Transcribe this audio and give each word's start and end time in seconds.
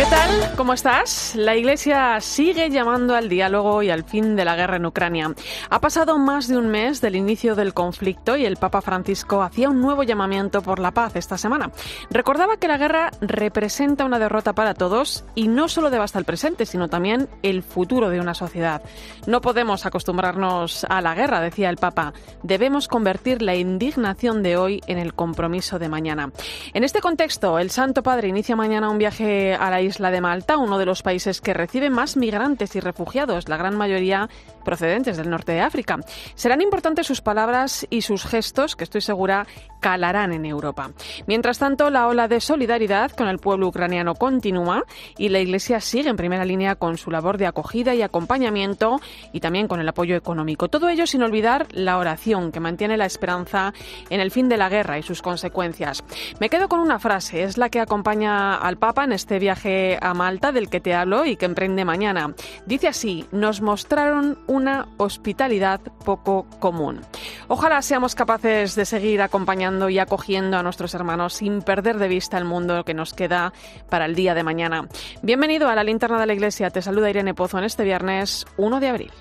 ¿Qué 0.00 0.06
tal? 0.06 0.56
¿Cómo 0.56 0.72
estás? 0.72 1.34
La 1.36 1.56
Iglesia 1.56 2.22
sigue 2.22 2.70
llamando 2.70 3.14
al 3.14 3.28
diálogo 3.28 3.82
y 3.82 3.90
al 3.90 4.02
fin 4.02 4.34
de 4.34 4.46
la 4.46 4.56
guerra 4.56 4.76
en 4.76 4.86
Ucrania. 4.86 5.34
Ha 5.68 5.78
pasado 5.82 6.16
más 6.16 6.48
de 6.48 6.56
un 6.56 6.68
mes 6.68 7.02
del 7.02 7.16
inicio 7.16 7.54
del 7.54 7.74
conflicto 7.74 8.34
y 8.34 8.46
el 8.46 8.56
Papa 8.56 8.80
Francisco 8.80 9.42
hacía 9.42 9.68
un 9.68 9.82
nuevo 9.82 10.02
llamamiento 10.02 10.62
por 10.62 10.78
la 10.78 10.92
paz 10.92 11.16
esta 11.16 11.36
semana. 11.36 11.70
Recordaba 12.08 12.56
que 12.56 12.66
la 12.66 12.78
guerra 12.78 13.10
representa 13.20 14.06
una 14.06 14.18
derrota 14.18 14.54
para 14.54 14.72
todos 14.72 15.26
y 15.34 15.48
no 15.48 15.68
solo 15.68 15.90
devasta 15.90 16.18
el 16.18 16.24
presente, 16.24 16.64
sino 16.64 16.88
también 16.88 17.28
el 17.42 17.62
futuro 17.62 18.08
de 18.08 18.20
una 18.20 18.32
sociedad. 18.32 18.80
No 19.26 19.42
podemos 19.42 19.84
acostumbrarnos 19.84 20.86
a 20.88 21.02
la 21.02 21.14
guerra, 21.14 21.40
decía 21.40 21.68
el 21.68 21.76
Papa. 21.76 22.14
Debemos 22.42 22.88
convertir 22.88 23.42
la 23.42 23.54
indignación 23.54 24.42
de 24.42 24.56
hoy 24.56 24.80
en 24.86 24.96
el 24.96 25.12
compromiso 25.12 25.78
de 25.78 25.90
mañana. 25.90 26.32
En 26.72 26.84
este 26.84 27.02
contexto, 27.02 27.58
el 27.58 27.70
Santo 27.70 28.02
Padre 28.02 28.28
inicia 28.28 28.56
mañana 28.56 28.88
un 28.88 28.96
viaje 28.96 29.54
a 29.54 29.68
la 29.68 29.82
isla 29.82 29.89
de 29.98 30.20
Malta, 30.20 30.56
uno 30.56 30.78
de 30.78 30.86
los 30.86 31.02
países 31.02 31.40
que 31.40 31.52
recibe 31.52 31.90
más 31.90 32.16
migrantes 32.16 32.76
y 32.76 32.80
refugiados, 32.80 33.48
la 33.48 33.56
gran 33.56 33.76
mayoría 33.76 34.28
procedentes 34.64 35.16
del 35.16 35.30
norte 35.30 35.52
de 35.52 35.60
África. 35.60 35.98
Serán 36.34 36.60
importantes 36.60 37.06
sus 37.06 37.20
palabras 37.20 37.86
y 37.90 38.02
sus 38.02 38.24
gestos, 38.24 38.76
que 38.76 38.84
estoy 38.84 39.00
segura 39.00 39.46
calarán 39.80 40.32
en 40.32 40.44
Europa. 40.44 40.90
Mientras 41.26 41.58
tanto, 41.58 41.90
la 41.90 42.06
ola 42.06 42.28
de 42.28 42.40
solidaridad 42.40 43.10
con 43.12 43.28
el 43.28 43.38
pueblo 43.38 43.68
ucraniano 43.68 44.14
continúa 44.14 44.84
y 45.16 45.30
la 45.30 45.40
Iglesia 45.40 45.80
sigue 45.80 46.10
en 46.10 46.16
primera 46.16 46.44
línea 46.44 46.76
con 46.76 46.98
su 46.98 47.10
labor 47.10 47.38
de 47.38 47.46
acogida 47.46 47.94
y 47.94 48.02
acompañamiento 48.02 49.00
y 49.32 49.40
también 49.40 49.68
con 49.68 49.80
el 49.80 49.88
apoyo 49.88 50.16
económico. 50.16 50.68
Todo 50.68 50.88
ello 50.88 51.06
sin 51.06 51.22
olvidar 51.22 51.66
la 51.72 51.98
oración 51.98 52.52
que 52.52 52.60
mantiene 52.60 52.96
la 52.96 53.06
esperanza 53.06 53.72
en 54.10 54.20
el 54.20 54.30
fin 54.30 54.48
de 54.48 54.58
la 54.58 54.68
guerra 54.68 54.98
y 54.98 55.02
sus 55.02 55.22
consecuencias. 55.22 56.04
Me 56.38 56.50
quedo 56.50 56.68
con 56.68 56.80
una 56.80 56.98
frase, 56.98 57.42
es 57.42 57.56
la 57.56 57.70
que 57.70 57.80
acompaña 57.80 58.56
al 58.56 58.76
Papa 58.76 59.04
en 59.04 59.12
este 59.12 59.38
a 60.00 60.14
Malta 60.14 60.52
del 60.52 60.68
que 60.68 60.80
te 60.80 60.94
hablo 60.94 61.26
y 61.26 61.36
que 61.36 61.46
emprende 61.46 61.84
mañana. 61.84 62.34
Dice 62.66 62.88
así, 62.88 63.26
nos 63.32 63.60
mostraron 63.60 64.38
una 64.46 64.88
hospitalidad 64.96 65.80
poco 66.04 66.46
común. 66.58 67.00
Ojalá 67.48 67.82
seamos 67.82 68.14
capaces 68.14 68.74
de 68.74 68.84
seguir 68.84 69.22
acompañando 69.22 69.88
y 69.88 69.98
acogiendo 69.98 70.56
a 70.56 70.62
nuestros 70.62 70.94
hermanos 70.94 71.34
sin 71.34 71.62
perder 71.62 71.98
de 71.98 72.08
vista 72.08 72.38
el 72.38 72.44
mundo 72.44 72.84
que 72.84 72.94
nos 72.94 73.12
queda 73.12 73.52
para 73.88 74.06
el 74.06 74.14
día 74.14 74.34
de 74.34 74.42
mañana. 74.42 74.88
Bienvenido 75.22 75.68
a 75.68 75.74
la 75.74 75.84
linterna 75.84 76.20
de 76.20 76.26
la 76.26 76.34
iglesia. 76.34 76.70
Te 76.70 76.82
saluda 76.82 77.10
Irene 77.10 77.34
Pozo 77.34 77.58
en 77.58 77.64
este 77.64 77.84
viernes 77.84 78.46
1 78.56 78.80
de 78.80 78.88
abril. 78.88 79.12